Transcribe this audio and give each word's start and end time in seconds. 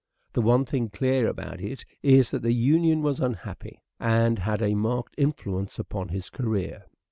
The 0.33 0.41
one 0.41 0.65
thing 0.65 0.89
clear 0.89 1.27
about 1.27 1.61
it 1.61 1.85
is 2.01 2.31
that 2.31 2.41
the 2.41 2.53
union 2.55 3.03
was 3.03 3.19
unhappy, 3.19 3.83
and 3.99 4.39
had 4.39 4.63
a 4.63 4.73
marked 4.73 5.13
influence 5.15 5.77
upon 5.77 6.07
his 6.09 6.27
career. 6.31 6.85